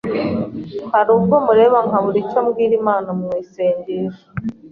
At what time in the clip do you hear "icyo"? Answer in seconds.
2.23-2.39